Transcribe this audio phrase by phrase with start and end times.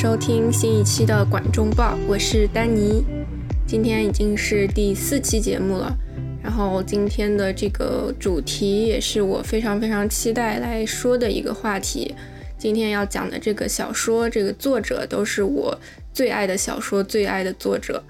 [0.00, 3.04] 收听新一期的《管中报》，我是丹尼。
[3.66, 5.94] 今天已经是第四期节目了，
[6.42, 12.14] 然后今天的这个主题也是我非常非常期待来说的一个话题。
[12.56, 15.78] 今天要讲的这个小说，这个作者都是我
[16.14, 18.02] 最爱的小说最爱的作者。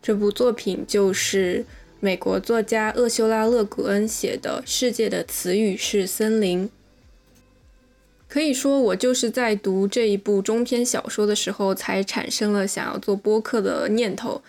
[0.00, 1.64] 这部作品就是
[1.98, 6.68] 美国作家厄修拉·勒古恩写的《世界的词语是森林》。
[8.34, 14.42] 可以说，我就是在读这一部中篇小说的时候，才产生了想要做播客的念头。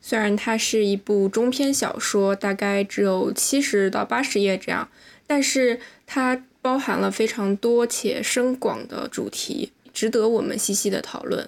[0.00, 4.88] 虽然它是一部中篇小说，大概只有七十到八十页这样，
[5.26, 11.46] 但是它包含了非常多且深广的主题，值得我们细细的讨论。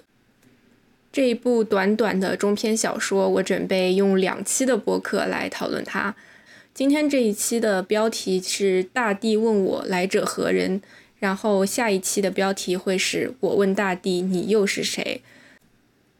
[1.11, 6.15] 这一部短短的中篇小说，我准备用两期的播客来讨论它。
[6.75, 10.79] 今天这一期的标题是“大地问我来者何人”。
[11.19, 15.21] 然后下一期的标题会是我问大地，你又是谁？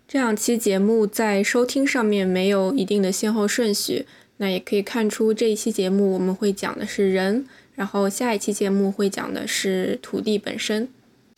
[0.08, 4.06] 这两期节目在收听上面没有一定的先后顺序，
[4.38, 10.88] 那也可以看出这一期节目我们会讲的是人，然后下一期节目会讲的是土地本身。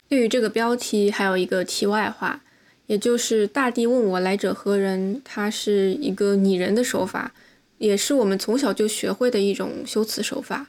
[0.07, 2.41] 对于这个标题还有一个题外话，
[2.87, 7.33] 也就是大地问我来者何人，它是一个拟人的手法，
[7.79, 10.67] 也是我们从小就学会的一种修辞手法。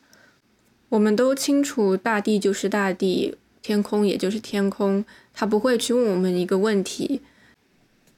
[0.90, 5.04] 我们都清楚，大地就是大地，天空也就是天空。
[5.32, 7.20] 他不会去问我们一个问题，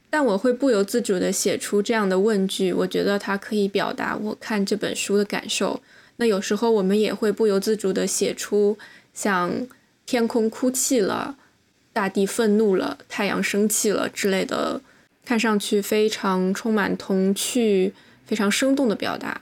[0.09, 2.73] 但我会不由自主地写出这样的问句。
[2.73, 5.81] 我觉得它可以表达我看这本书的感受。
[6.17, 8.77] 那有时候我们也会不由自主地写出
[9.13, 9.67] 像
[10.05, 11.37] “天空哭泣了
[11.93, 14.81] ”“大地愤怒了”“太阳生气了”之类的，
[15.23, 17.93] 看上去非常充满童趣、
[18.25, 19.41] 非常生动的表达。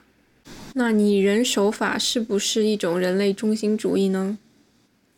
[0.74, 4.38] 那拟人手法是不是一种人类中心主义呢？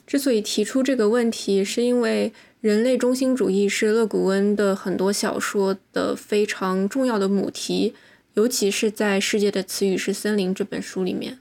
[0.06, 7.94] 之所以提出这个问题，是因为人类中心主义是勒古恩的很多小说的非常重要的母题，
[8.34, 11.38] 尤其是在《世界的词语是森林》这本书里面。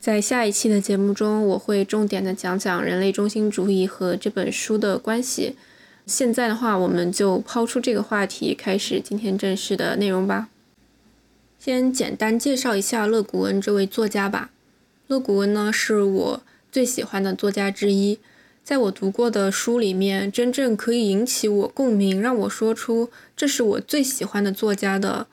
[0.00, 5.56] 在下一期的节目中，我会重点的讲讲人类中心主义和这本书的关系。
[6.04, 10.48] 现在的话，我们就抛出这个话题，开始今天正式的内容吧。
[11.58, 14.50] 先简单介绍一下勒古恩这位作家吧。
[15.08, 18.18] 勒古恩呢，是我最喜欢的作家之一。
[18.62, 25.28] 在我读过的书里面，真正可以引起我共鸣，让我说出这是我最喜欢的作家的，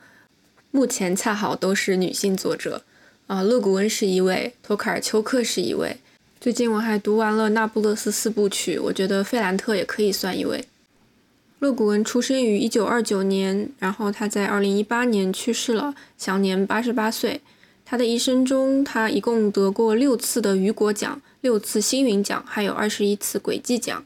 [0.70, 2.82] 目前恰好都是女性作者。
[3.26, 5.96] 啊，勒古恩是一位，托卡尔丘克是一位。
[6.40, 10.64] 最近我还读完了《那不勒斯四部曲》，我觉得费兰特也可以算一位。
[11.60, 17.40] 勒古恩出生于一九二九年，然后他在二零一八年去世了，享年八十八岁。
[17.86, 24.04] 他的一生中，他一共得过六次的雨果奖、六次星云奖，还有二十一次轨迹奖。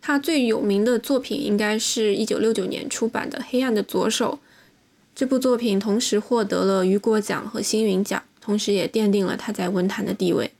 [0.00, 4.38] 他最有名的作品应该是一九六九年出版的《黑暗的左手》。
[5.14, 10.52] 这部作品同时获得了雨果奖和星云奖，同时也奠定了他在文坛的地位。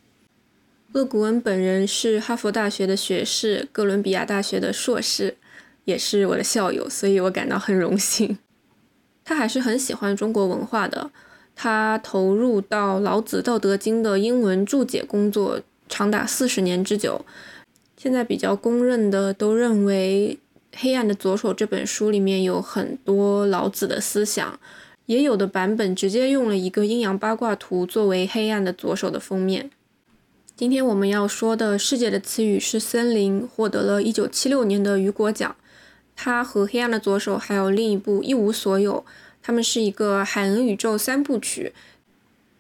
[0.92, 5.36] 勒古恩本人是哈佛大学的学士，哥伦比亚大学的硕士。
[5.86, 8.36] 也是我的校友，所以我感到很荣幸。
[9.24, 11.10] 他还是很喜欢中国文化的，
[11.54, 17.24] 他投入到老子《道德经》的英文注解工作长达四十年之久。
[17.96, 20.38] 现在比较公认的都认为，
[20.78, 24.58] 《黑暗的左手》这本书里面有很多老子的思想，
[25.06, 29.70] 也有的版本直接用了一个阴阳八卦图作为《黑暗的左手》的封面。
[30.56, 35.54] 今天我们要说的《世界的词语是森林》，获得了一九七六年的雨果奖。
[36.16, 39.04] 它和《黑暗的左手》还有另一部《一无所有》，
[39.42, 41.72] 它们是一个海恩宇宙三部曲。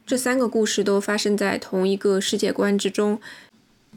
[0.06, 3.18] 这三个故事都发生在同一个世界观之中。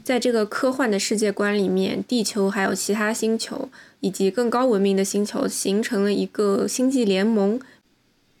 [0.02, 3.68] 在这个科幻的世界观里面，地球还有其他星球
[4.00, 7.60] 以及更高文明的星球形成了一个星际联盟。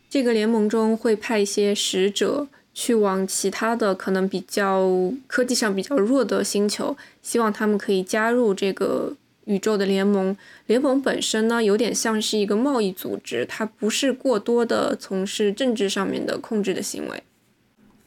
[0.08, 9.14] 这个联盟中会派一些使者去往其他的可能比较科技上比较弱的星球，希望他们可以加入这个。
[9.46, 17.22] 宇宙的联盟，联盟本身呢，有点像是一个贸易组织，它不是过多的从事政治上面的控制的行为。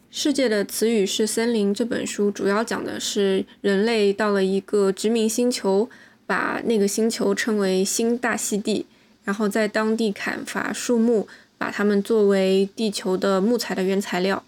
[0.10, 5.90] 世界的词语是森林这本书主要讲的是人类到了一个殖民星球，
[6.28, 8.86] 把那个星球称为新大溪地，
[9.24, 11.28] 然后在当地砍伐树木，
[11.58, 14.44] 把它们作为地球的木材的原材料。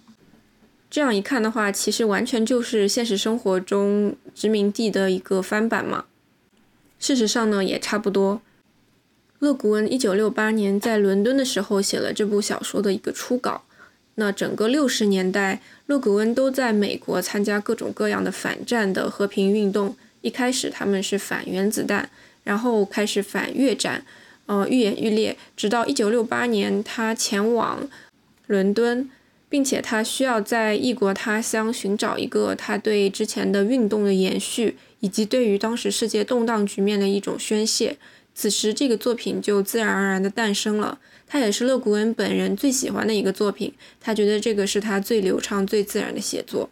[0.92, 6.06] 这样一看的话，其实完全就是现实生活中殖民地的一个翻版嘛。
[7.06, 8.42] 事实上呢，也差不多。
[9.38, 13.62] 勒古恩一九六八年在伦敦的时候写了这部小说的一个初稿。
[14.16, 22.10] 那整个六十年代，勒古恩都在美国参加各种各样的反战的和平运动，一开始他们是反原子弹，
[22.44, 24.04] 然后开始反越战，
[24.48, 27.88] 呃，愈演愈烈，直到一九六八年，他前往
[28.48, 29.08] 伦敦，
[29.48, 34.76] 并且他需要在异国他乡寻找一个他对之前的运动的延续，
[35.06, 37.96] 以及对于当时世界动荡局面的一种宣泄。
[38.34, 40.98] 此时，这个作品就自然而然的诞生了。
[41.28, 43.72] 它也是勒古恩本人最喜欢的一个作品，
[44.02, 46.72] 他觉得这个是他最流畅、最自然的写作。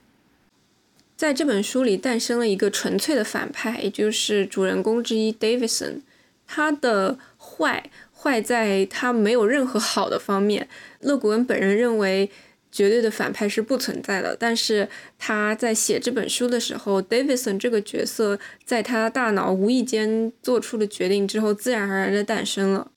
[1.16, 6.02] 在这本书里，诞生了一个纯粹的反派，也就是主人公之一 Davidson。
[6.48, 10.68] 他的坏坏在他没有任何好的方面。
[11.02, 12.32] 勒古恩本人认为。
[12.74, 14.90] 绝对的反派是不存在的，但是
[15.20, 22.90] 他在写这本书的时候，Davidson 这个角色在他大脑无意间做出了决定之后，自然而然的诞生了。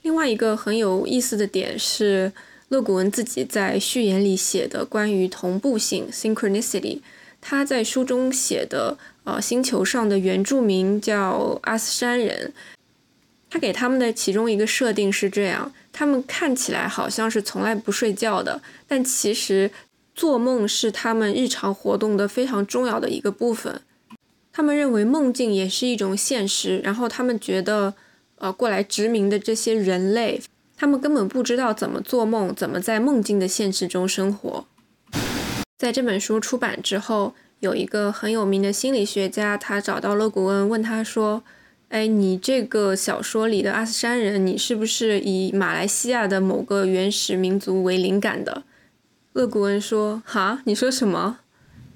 [0.00, 2.32] 另外一个很有意思的点是，
[2.70, 7.00] 勒古文自己在序言里写的关于同步性 （synchronicity），
[7.42, 12.54] 他在书中写的呃星球上的原住民叫阿斯山人。
[13.50, 19.70] 他给他们的其中一个设定是这样：他们看起来好像是从来不睡觉的，但其实
[20.14, 23.80] 做梦是他们日常活动的非常重要的一个部分。
[24.52, 27.94] 他们认为梦境也是一种现实，然后他们觉得，
[28.36, 30.42] 呃，过来殖民的这些人类，
[30.76, 34.66] 他们根本不知道怎么做梦，怎么在梦境的现实中生活。
[35.78, 41.42] 在这本书出版之后，有一个很有名的心理学家，他找到勒古恩，问他说。
[41.88, 48.62] 哎，你这个小说里的阿斯山人，你是不是以马来西亚的某个原始民族为灵感的？
[49.32, 51.38] 勒古恩说：“哈，你说什么？”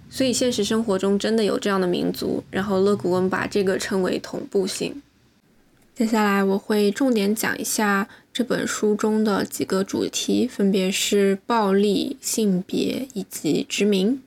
[0.08, 2.42] 所以现实生活中真的有这样的民族。
[2.50, 5.02] 然后勒古恩把这个称为同步性。
[5.94, 14.22] 接下来我会重点讲一下这本书中的几个主题，分别是暴力、性别以及殖民。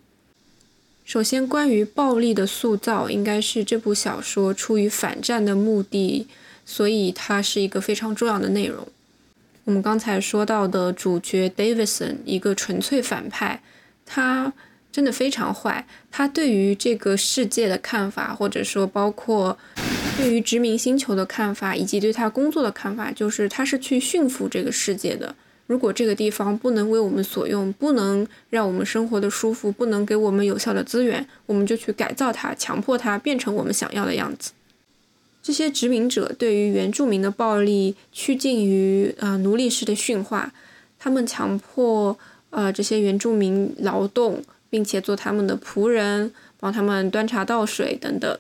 [1.06, 6.26] 首先，关于暴力的塑造，应该是这部小说出于反战的目的，
[6.66, 8.88] 所以它是一个非常重要的内容。
[9.66, 13.62] 我们刚才说到的主角 Davidson，一个纯粹反派，
[14.04, 14.52] 他
[14.92, 15.86] 真的非常坏。
[16.10, 19.56] 他对于这个世界的看法，或者说包括
[20.18, 25.36] 对于殖民星球的看法，以及对他工作的看法，就是他是去驯服这个世界的。
[25.68, 34.52] 如果这个地方不能为我们所用，不能让我们生活的舒服，不能给我们有效的资源，我们就去改造它，强迫它变成我们想要的样子。
[35.42, 40.54] 这些殖民者对于原住民的暴力趋近于呃奴隶式的驯化，
[41.00, 42.16] 他们强迫
[42.52, 48.40] 呃这些原住民劳动，并且做他们的仆人，帮他们端茶倒水等等。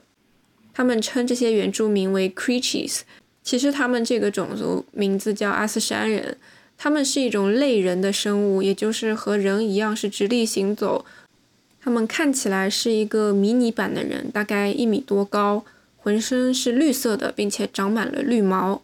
[0.73, 3.01] 他们称这些原住民为 Creatures，
[3.43, 6.37] 其实他们这个种族名字叫阿斯山人。
[6.77, 11.05] 他们是一种类人的生物，也就是和人一样是直立行走。
[11.81, 15.63] 他们看起来是一个迷你版的人，大概一米多高，
[15.97, 18.81] 浑身是绿色的，并且长满了绿毛。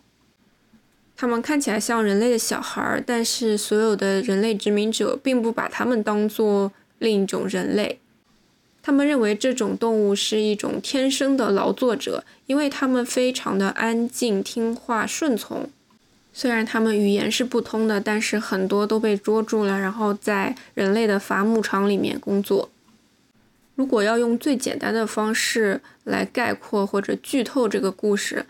[1.18, 8.00] 他们看起来像人类的小孩，但是所有的人类殖民者并不把他们当做另一种人类。
[8.82, 15.70] 他们认为这种动物是一种天生的劳作者，因为他们非常的安静、听话、顺从。
[16.34, 22.70] 虽然他们语言是不通的，但是很多都被捉住了，然后在人类的伐木场里面工作。
[23.76, 28.46] 如果要用最简单的方式来概括或者剧透这个故事，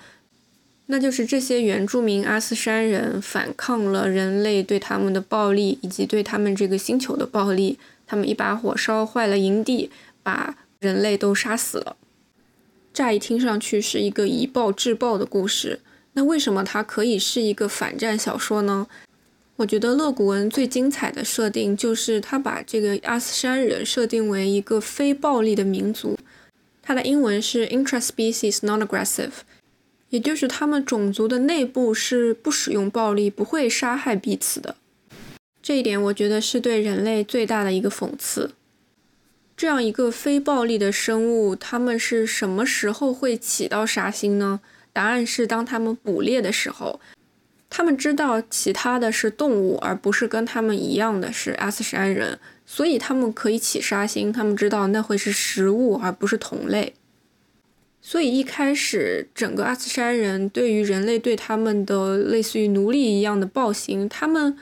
[0.88, 7.80] 那就是这些原住民阿斯山人反抗了人类对他们的暴力，以及对他们这个星球的暴力。
[8.06, 9.90] 他们一把火烧坏了营地，
[10.22, 11.96] 把人类都杀死了。
[12.94, 15.80] 乍一听上去是一个以暴制暴的故事。
[16.14, 18.88] 那为什么它可以是一个反战小说呢？
[19.58, 26.18] 我觉得勒古文最精彩的设定就是他把这个阿斯山人设定为一个非暴力的民族，
[26.82, 29.32] 它的英文是 intraspecies non-aggressive，
[30.10, 34.76] 也就是他们种族的内部是不使用暴力，不会杀害彼此的。
[35.62, 38.52] 这一点我觉得是对人类最大的一个讽刺。
[39.56, 44.60] 这样一个非暴力的生物，他们是什么时候会起到杀心呢？
[44.94, 47.00] 答案是，当他们捕猎的时候，
[47.70, 54.34] 他们知道其他的是动物，而不是跟他们一样的是阿斯山人，所以他们可以起杀心。
[54.34, 56.94] 他们知道那会是食物，而不是同类。
[58.02, 64.58] 所以一开始，整个阿斯山人对于人类对他们的类似于奴隶一样的暴行，他们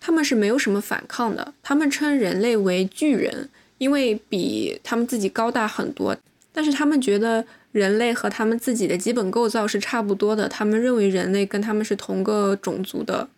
[0.00, 1.54] 他们是没有什么反抗的。
[1.62, 3.48] 他们称人类为巨人，
[3.78, 6.16] 因为比他们自己高大很多，
[6.52, 7.46] 但是他们觉得。
[7.72, 13.28] 人类和他们自己的基本构造是差不多的，他们认为人类跟他们是同个种族的，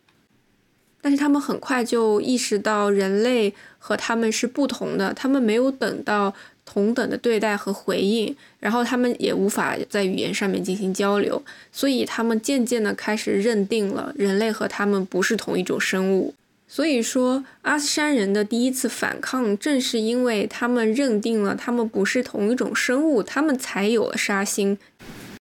[1.00, 6.32] 但是他们很快就意识到人类和他们是不同的，他们没有等到
[6.64, 16.34] 同等的对待和回应，然后他们也无法在语言上面进行交流，所以他们渐渐的开始认定了人类和他们不是同一种生物。
[16.74, 24.78] 所以说，阿斯山人的第一次反抗，正是因为他们认定了他们不是同一种生物，他们才有了杀心。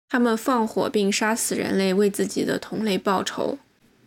[0.10, 3.58] 他们放火并杀死人类，为自己的同类报仇。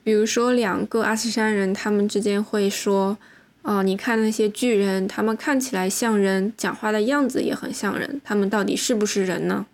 [0.02, 3.16] 比如说，两个阿斯山人，他们之间会说
[3.64, 9.64] ：“哦，你看那些巨人，他们看起来像人，讲话的样子也很像人，他们到底是不是人呢？”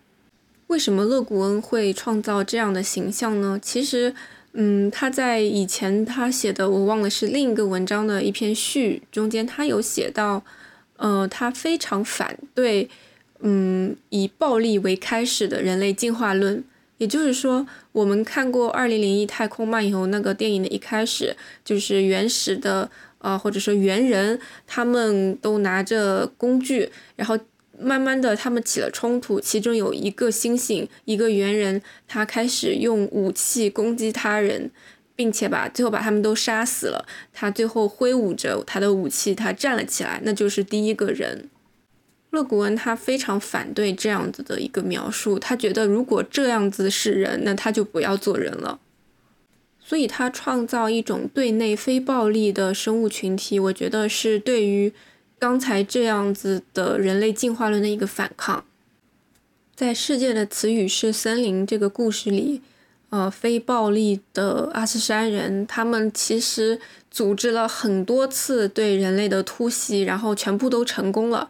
[0.67, 3.59] 为什么勒古恩会创造这样的形象呢？
[3.61, 4.15] 其实。
[4.53, 10.43] 嗯，他在以前他写的我忘了是另一个文章的一篇序中间，他有写到，
[10.97, 12.89] 呃，他非常反对，
[13.39, 16.63] 嗯，以暴力为开始的人类进化论。
[16.97, 27.39] 也就是说，我们看过《二零零一太空漫游》那个电影的一开始，就是原始的，呃，或者说猿人，他们都拿着工具，然后。
[27.81, 34.69] 慢慢的，他们起了冲突，其中有一个猩猩，一个猿人，他开始用武器攻击他人，
[35.15, 37.05] 并且把最后把他们都杀死了。
[37.33, 41.49] 他最后挥舞着他的武器，他站了起来，那就是第一个人。
[42.29, 48.79] 勒古恩他非常反对这样子的一个描述，他觉得如果这样子是人，那他就不要做人了。
[49.83, 54.93] 所以他创造一种对内非暴力的生物群体，我觉得是对于。
[55.41, 58.63] 刚才这样子的人类进化论的一个反抗，
[59.75, 62.61] 在世界的词语是森林这个故事里，
[63.09, 66.79] 呃，非暴力的阿斯山人，他们其实
[67.09, 71.49] 组织了很多次对人类的突袭，然后全部都成功了，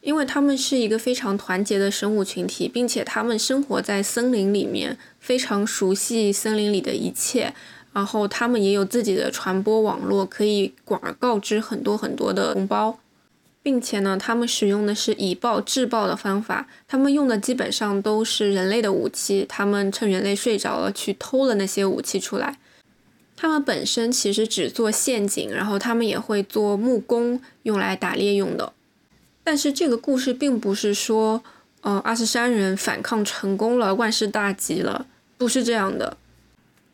[0.00, 7.54] 因为他们是一个非常团结的生物群体，并且他们生活在森林里面，非常熟悉森林里的一切，
[7.92, 12.98] 然后他们也有自己的传播网络，可以广而告之很多很多的同胞。
[13.62, 22.56] 并且呢，他们使用的是以暴制暴的方法，他们用的基本上都是人类的武器，他们趁人类睡着了去偷了那些武器出来。
[23.36, 28.72] 他们本身其实只做陷阱，然后他们也会做木工，用来打猎用的。
[29.44, 31.42] 但是这个故事并不是说，
[31.82, 36.16] 呃，阿斯山人反抗成功了，万事大吉了，不是这样的。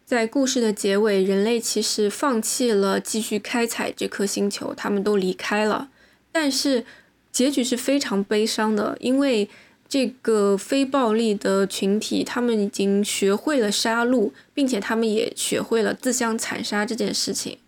[0.04, 5.88] 在故事的结尾，人类其实放弃了继续开采这颗星球，他们都离开了。
[6.34, 6.84] 但是
[7.30, 9.48] 结局是非常悲伤的，因为
[9.88, 17.58] 这个非暴力的群体，他们已经学会了杀戮，并且他们也学会了自相残杀这件事情。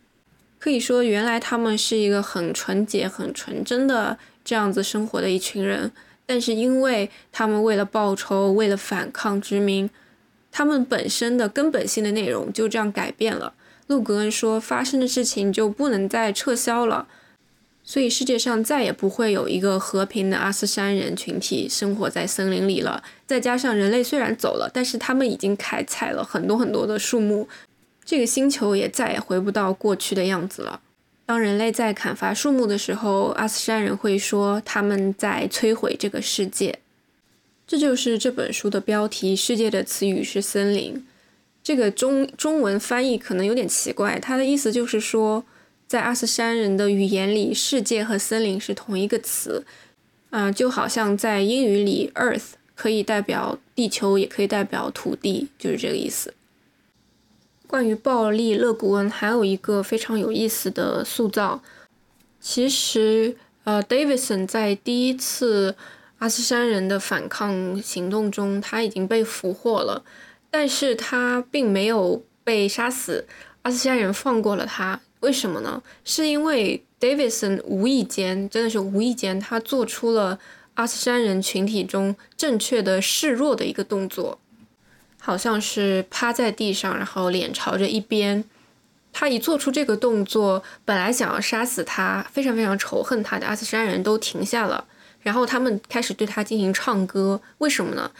[0.59, 5.93] 可以说，原来他们是一个很纯洁、很纯真的这样子生活的一群人，
[6.27, 9.89] 但是因为他们为了报仇、为了反抗殖民，
[10.51, 13.53] 他们本身的根本性的内容就这样改变了。
[13.87, 17.07] 路格恩说，发生的事情就不能再撤销了。
[17.89, 23.01] 所以世界上再也不会有一个和平的阿斯山人群体生活在森林里了。
[23.29, 27.49] 再加上人类虽然走了，但是他们已经开采了很多很多的树木，
[28.05, 30.81] 这个星球也再也回不到过去的样子了。
[31.25, 36.81] 当人类在砍伐树木的时候，阿斯山人会说他们在摧毁这个世界。
[37.69, 41.07] 这就是这本书的标题：世界的词语是森林。
[41.63, 45.45] 这个中中文翻译可能有点奇怪，它的意思就是说。
[45.87, 49.65] 在阿斯山人的语言里，世界和森林是同一个词，
[50.31, 56.35] 啊，就好像在英语里，earth 可以代表地球，也可以代表土地，就是这个意思。
[57.69, 61.63] 关于暴力，勒古恩还有一个非常有意思的塑造。
[62.41, 65.75] 其实，呃，Davidson 在第一次
[66.19, 70.05] 阿斯山人的反抗行动中，他已经被俘获了，
[70.51, 73.27] 但是他并没有被杀死，
[73.63, 75.01] 阿斯山人放过了他。
[75.27, 75.83] 为什么呢？
[76.05, 80.39] 是因为 Davidson 无意间，真的是无意间，他做出了
[80.75, 84.39] 阿斯山人群体中正确的示弱的一个动作，
[85.19, 88.45] 好像是趴在地上，然后脸朝着一边。
[89.13, 94.85] 他一做出这个动作，本来想要杀死他、非常非常仇恨他的阿斯山人都停下了，
[95.23, 97.41] 然后他们开始对他进行唱歌。
[97.59, 98.13] 为什么呢？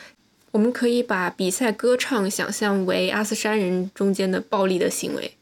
[0.51, 5.36] 我们可以把比赛歌唱想象为阿斯山人中间的暴力的行为。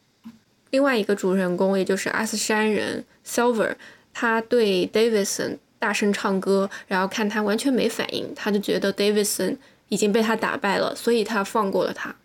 [0.71, 3.75] 另外一个主人公，也就是阿斯山人 Silver，
[4.13, 9.57] 他对 Davidson 大声唱歌，然后看他完全没反应，他就觉得 Davidson
[9.87, 12.15] 已经被他打败了，所以他放过了他。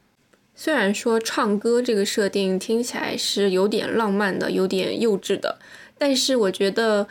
[0.56, 5.58] 虽然说唱歌这个设定听起来是有点浪漫的，有点幼稚的，
[5.96, 7.06] 但是我觉得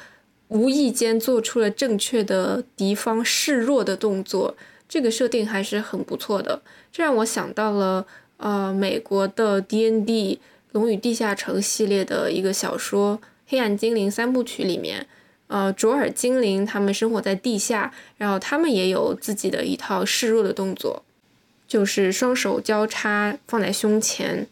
[0.50, 4.58] 无意间做出了正确的敌方示弱的动作，
[4.90, 6.62] 这个设定还是很不错的。
[6.92, 8.06] 这让我想到了
[8.38, 10.36] 呃美国的 D N D。
[10.72, 15.08] 《龙与地下城》系列的一个小说《黑暗精灵三部曲》里面，
[15.48, 21.04] 呃，卓尔精灵他们生活在地下，然后他们也有自己的一套示弱的动作，
[21.68, 24.48] 就是双手交叉放在胸前。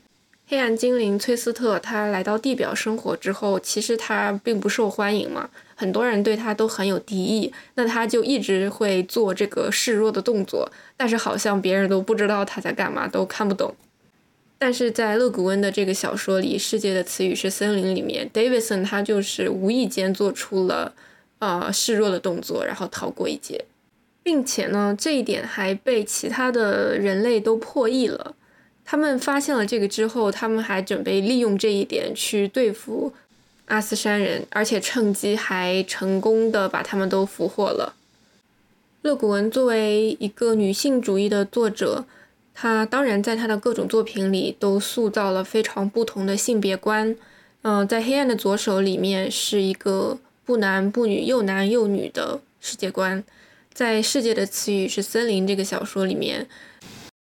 [0.50, 13.76] 黑暗精灵崔斯特他来到地表生活之后，其实他并不受欢迎嘛，很多人对他都很有敌意，那他就一直会做这个示弱的动作，但是好像别人都不知道他在干嘛，都看不懂。
[14.60, 20.94] 但是在勒古恩的这个小说里，《世界的词语是森林》里面，Davidson 他就是无意间做出了
[21.38, 23.66] 呃示弱的动作，然后逃过一劫，
[24.24, 28.36] 并且呢，这一点还被其他的人类都破译了。
[28.84, 33.14] 他们发现了这个之后，他们还准备利用这一点去对付
[33.66, 37.94] 阿斯山人，而且趁机还成功的把他们都俘获了。
[39.04, 42.06] 勒古恩作为一个女性主义的作者。
[42.60, 47.16] 他当然在他的各种作品里都塑造了非常不同的性别观。
[47.62, 53.24] 嗯，在《黑暗的左手》里面是一个不男不女又男又女的世界观，
[53.72, 56.48] 在《世界的词语是森林》这个小说里面，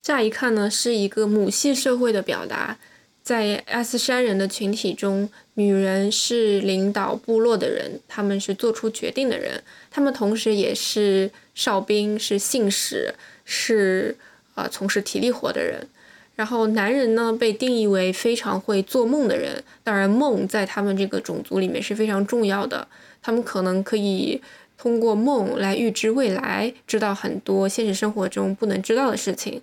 [0.00, 2.78] 乍一看呢是一个母系社会的表达。
[3.25, 13.12] 在阿斯山人的群体中，女人是领导部落的人，他们是做出决定的人，他们同时也是哨兵，是信使，
[13.45, 14.16] 是。
[14.56, 15.86] 啊，从事体力活的人，
[16.34, 19.62] 然后男人呢被定义为非常会做梦的人。
[19.84, 22.88] 当然，梦在他们这个种族里面是非常重要的。
[23.22, 24.40] 他们可能可以
[24.78, 29.60] 通过梦来预知未来，知道很多现实生活中不能知道的事情。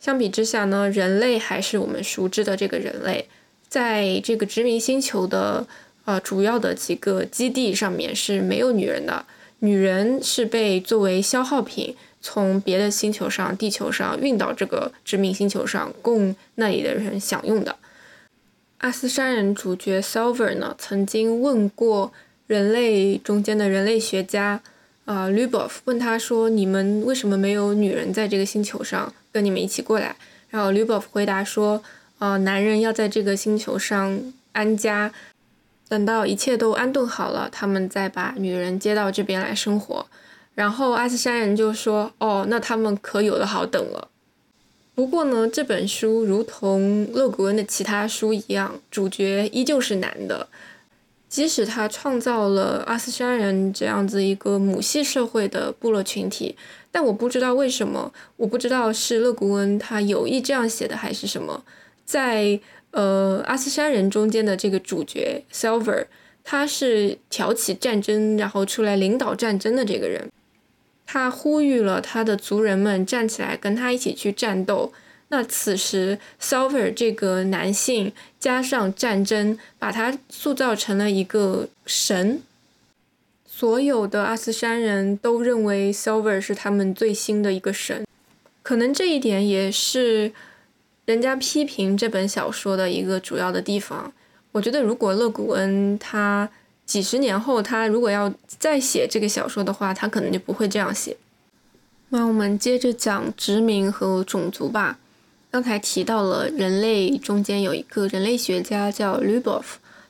[0.00, 3.28] 相比之下呢，人类还是我们熟知的这个人类，
[3.68, 5.66] 在这个殖民星球的
[6.06, 9.26] 呃主要的几个基地上面是没有女人的，
[9.58, 11.94] 女人是被作为消耗品。
[12.26, 17.76] 从别的星球上、地球上运到这个殖民星球上，供那里的人享用的。
[18.78, 22.14] 阿斯山人主角 Silver 呢，曾经问过
[22.46, 24.62] 人类中间的人类学家，
[25.04, 30.16] 啊，Lubov 问他说：“你们为什么没有女人在这个星球上跟你们一起过来？”
[30.48, 31.82] 然后 Lubov 回答说
[32.18, 35.12] ：“啊，男人要在这个星球上安家，
[35.90, 40.06] 等到一切都安顿好了，他们再把女人接到这边来生活。”
[40.54, 44.08] 然后阿斯山人就说：“哦，那他们可有的好等了。”
[44.94, 50.46] 不过呢，这本书如同勒古恩的其他书一样，主角依旧是男的。
[51.28, 56.54] 即使他创造了阿斯山人这样子一个母系社会的部落群体，
[56.92, 61.64] 但我不知道为什么，我不知道是勒古恩他有意这样写的还是什么。
[62.04, 62.60] 在
[62.92, 66.06] 呃阿斯山人中间的这个主角 Silver，
[66.44, 70.30] 他是挑起战争，然后出来领导战争的这个人。
[71.06, 74.92] 他呼吁了他的族人们站起来跟他一起去战斗。
[75.28, 82.42] 那此时，Silver 这个男性加上战争，把他塑造成了一个神。
[83.46, 88.06] 所有的阿斯山人都认为 Silver 是他们最新的一个神。
[88.62, 90.32] 可能这一点也是
[91.04, 94.12] 人家批评这本小说的一个主要的地方。
[94.52, 96.50] 我觉得，如果勒古恩他。
[96.86, 101.16] 几十年后，他如果要再写这个小说的话，他可能就不会这样写。
[102.10, 104.98] 那我们接着讲殖民和种族吧。
[105.50, 109.62] 刚才提到了人类中间有一个人类学家叫 Lubov，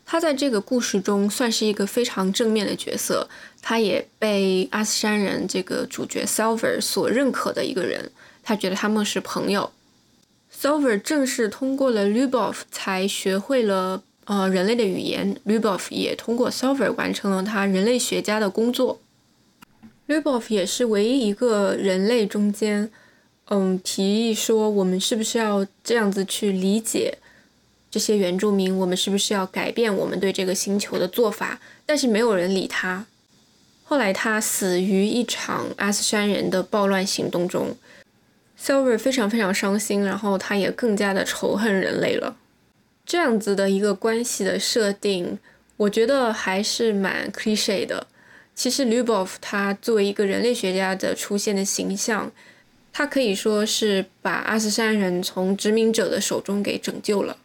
[0.04, 3.28] 他在这个故事中算是一个非常正面的角色，
[3.62, 8.10] 他也被阿斯山人这个主角 Silver 所认可的一个人，
[8.42, 9.70] 他觉得他们是朋友。
[10.52, 14.02] Silver 正是通过了 Lubov 才学会了。
[14.26, 19.00] 呃，人类的语言，Lubov 也通过 Silver 完成了他人类学家的工作。
[20.08, 22.90] Lubov 也是唯一一个人类中间，
[23.48, 27.18] 嗯，提议说我们是不是要这样子去理解
[27.90, 31.60] 这些原住民，我们是不是要改变我们对这个星球的做法？
[31.84, 33.06] 但是没有人理他。
[33.84, 37.76] 后来他死于一场阿斯山人的暴乱行动中
[38.58, 42.36] ，Silver 非常非常伤心，然后他也更加的仇恨人类了。
[43.06, 45.38] 这样子的一个关系的设定，
[45.76, 48.06] 我觉得还是蛮 cliche 的。
[48.54, 52.30] 其实 Lubov 他作为一个人类学家的出现的形象，
[52.92, 57.36] 他可以说是把阿斯山人从殖民者的手中给拯救了。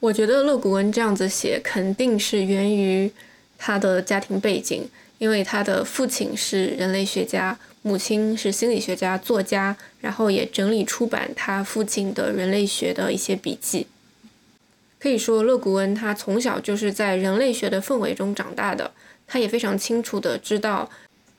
[0.00, 3.10] 我觉得勒古恩这样子写，肯定是源于
[3.56, 13.86] 他的家庭背景，因为他的父亲是人类学家，母亲是心理学家、作家，然后也整理出版他父亲的人类学的一些笔记。
[15.02, 18.92] 可以说，勒古恩他从小就是在人类学的氛围中长大的，
[19.26, 20.88] 他也非常清楚的知道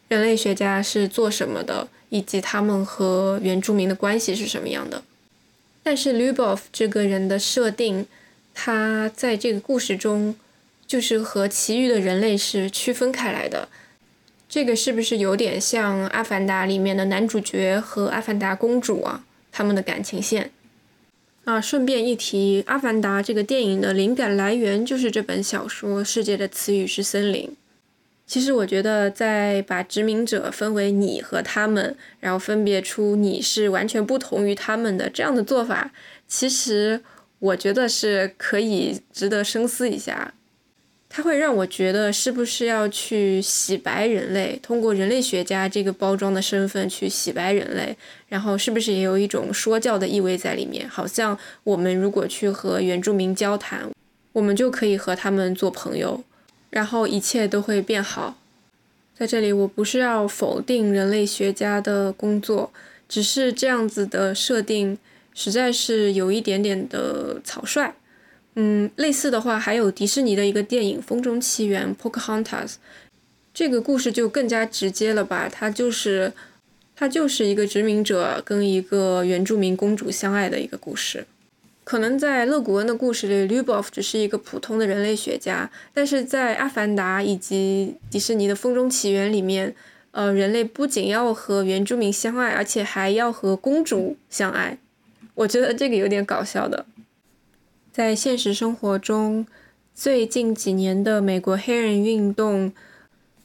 [0.09, 5.01] 人类学家是做什么的，以及他们和原住民的关系是什么样的。
[5.81, 8.05] 但是 Lubov 这个人的设定，
[8.53, 10.35] 他在这个故事中
[10.85, 13.69] 就是和其余的人类是区分开来的。
[14.49, 19.23] 这个是不是有点像《阿凡达》里面的男主角和阿凡达公主啊？
[19.53, 20.51] 他们的感情线？
[21.45, 27.47] 啊，顺便一提，《阿凡达》这个电影的灵感来源就是这本小说《世界的词语是森林》。
[28.25, 35.91] 其实我觉得，在把殖民者分为你和他们，然后分别出你是完全不同于他们的这样的做法，
[36.29, 37.01] 其实
[37.39, 40.33] 我觉得是可以值得深思一下。
[41.15, 47.95] 它会让我觉得，是不是要去洗白人类，通过人类学家这个包装的身份去洗白人类，
[48.27, 50.89] 然后是不是也有一种说教的意味在里面？
[50.89, 53.91] 好像我们如果去和原住民交谈，
[54.31, 56.23] 我们就可以和他们做朋友，
[56.71, 58.35] 然后一切都会变好。
[59.15, 62.73] 在这里，我不是要否定人类学家的工作，
[63.07, 64.97] 只是这样子的设定
[65.35, 67.93] 实在是有一点点的草率。
[68.55, 72.75] 嗯，类似的话还有迪士尼的一个电影《风中奇缘》（Pocahontas），
[73.53, 75.49] 这个故事就更加直接了吧？
[75.51, 76.31] 它就是，
[76.95, 81.25] 它就是一个殖民者跟一个原住民公主相爱的一个故事。
[81.83, 89.75] 可能在勒古恩的故事里 l u b o v 只是一个普通的人类学家，但是在《阿凡达》以及迪士尼的《风中奇缘》里面，
[90.11, 94.77] 呃，人类不仅要和原住民相爱，而且还要和公主相爱。
[95.33, 96.85] 我觉得这个有点搞笑的。
[97.93, 99.45] 在现实生活中，
[99.93, 102.73] 最近几年的美国黑人运动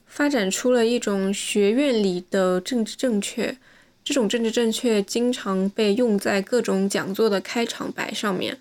[0.07, 3.55] 发展出了一种学院里的政治正确。
[4.03, 8.57] 这种政治正确经常被用在各种讲座的开场白上面。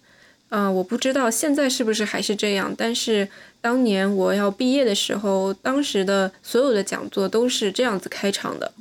[0.50, 3.30] 啊，我不知道现在是不是还是这样，但是
[3.62, 8.74] 当年我要毕业的时候，当时的所有的讲座都是这样子开场的。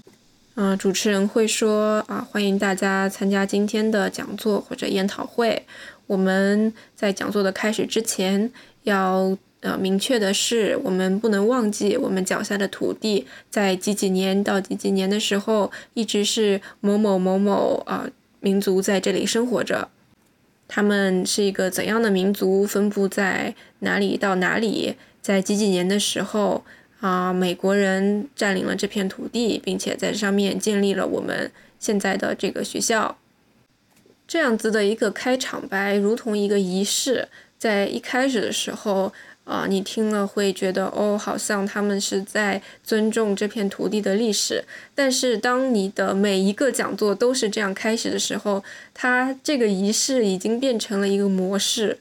[0.57, 5.65] 嗯，主持人会说：“啊，欢迎大家参加今天的讲座或者研讨会。”
[6.07, 8.51] 我们在讲座的开始之前，
[8.85, 18.09] 要呃明确的是，我们不能忘记我们脚下的土地，在几几年到几几年的时候，一直是某某某某啊
[18.41, 19.89] 民族在这里生活着。
[20.69, 22.67] 他们是一个怎样的民族？
[22.67, 24.95] 分布在哪里到哪里？
[25.23, 26.65] 在几几年的时候
[27.01, 33.17] 啊，美国人占领了这片土地，并且在上面建立了我们现在的这个学校。
[34.27, 39.13] 这样子的一个开场白，如同一个仪式，在一开始的时候，
[39.45, 44.65] 啊，你听了会觉得，哦，好像他们是在尊重这片土地的历史。
[44.97, 52.01] 但是，当你的每一个讲座都是这样开始的时候，它这个仪式已经变成了一个模式，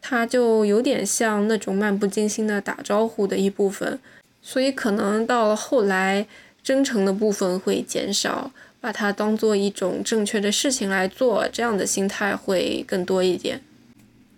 [0.00, 3.98] 它就有点像那种漫不经心的打招呼的一部分。
[4.40, 6.26] 所以，可能到了后来，
[6.62, 8.52] 真诚的部分会减少。
[8.82, 13.62] 把它当做一种正确的事情来做，这样的心态会更多一点。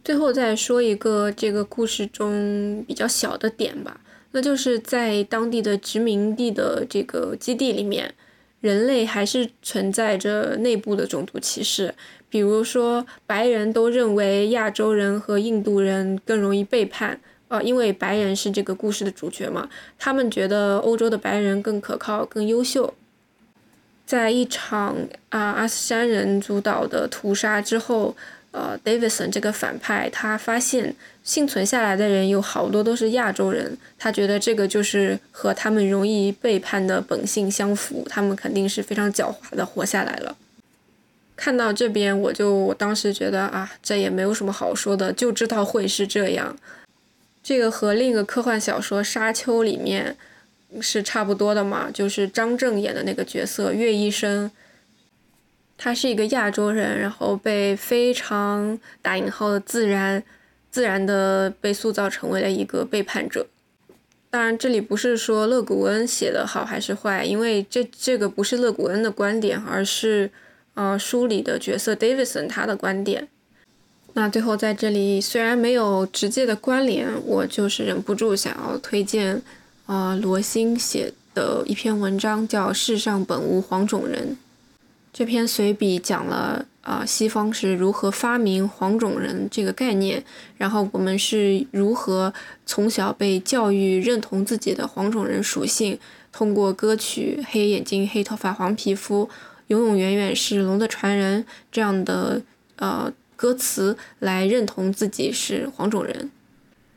[0.05, 3.99] 最后再说一个这个故事中比较小的点吧，
[4.33, 8.13] 那就是在当地的殖民地的这个基地里面，
[8.61, 11.95] 人类还是存在着内部的种族歧视。
[12.29, 22.93] 比如说，白人都认为亚洲人和印度人更容易背叛，呃，因为白人是这个故事的主角嘛，他们觉得欧洲的白人更可靠、更优秀。
[24.07, 24.97] 在一场
[25.31, 28.15] 啊阿斯山人主导的屠杀之后，
[28.51, 40.37] 呃，Davidson 这个反派他发现幸存下来的人有好多都是亚洲人，他觉得这个就是和他们容易背叛的本性相符，他们肯定是非常狡猾的活下来了。
[41.35, 46.55] 看到这边，我就我当时觉得啊，这也没有什么好说的，就知道会是这样。
[47.43, 50.17] 这个和另一个科幻小说《沙丘》里面。
[50.81, 54.51] 是差不多的嘛，就是张震演的那个角色岳医生，
[55.77, 60.23] 他是一个亚洲人，然后被非常打引号的自然
[60.71, 63.47] 自然的被塑造成为了一个背叛者。
[64.31, 70.31] 当然，这里不是说勒古恩写的好还是坏，因为这这个不是勒古恩的观点，而是
[70.75, 73.29] 呃书里的角色 Davidson 他的观点。
[74.15, 79.41] 那最后在这里虽然没有直接的关联，我就是忍不住想要推荐。
[79.87, 84.33] 啊，罗欣写的一篇文章叫《世上本无黄种人》。
[85.13, 90.25] 这篇随笔讲了啊，西方是如何发明黄种人这个概念，
[90.57, 92.33] 然后我们是如何
[92.65, 95.99] 从小被教育认同自己的黄种人属性，
[96.33, 99.27] 通过歌曲《黑眼睛、黑头发、黄皮肤》，
[99.69, 102.43] 永永远远是龙的传人这样的
[102.77, 106.31] 呃歌词来认同自己是黄种人。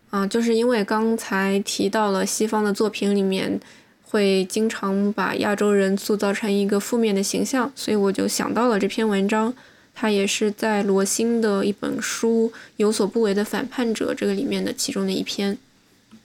[0.10, 3.60] 啊，就是因为刚才提到了西方的作品里面
[4.04, 9.54] 会经常把亚洲人塑造成一个负面的形象，所以我就想到了这篇文章。
[10.00, 15.58] 它也是在罗欣的一本书《有所不为的反叛者》这个里面的其中的一篇。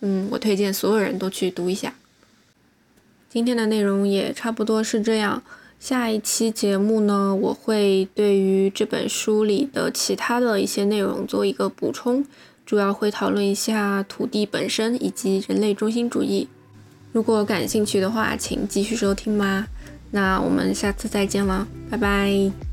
[0.00, 1.94] 嗯，我推荐所有人都去读一下。
[3.30, 5.42] 今天的内容也差不多是这样。
[5.80, 12.24] 下一期节目呢，我会对于这本书里的其他的一些内容做一个补充，
[12.72, 16.48] 主要会讨论一下土地本身以及人类中心主义。
[17.12, 19.66] 如果感兴趣的话，请继续收听吧。
[20.10, 22.71] 那我们下次再见了，拜拜。